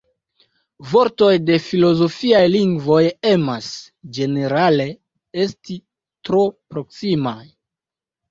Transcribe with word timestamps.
Vortoj 0.91 1.33
de 1.49 1.57
filozofiaj 1.65 2.39
lingvoj 2.53 3.03
emas, 3.33 3.69
ĝenerale, 4.19 4.87
esti 5.45 5.77
tro 6.29 6.41
proksimaj. 6.75 7.39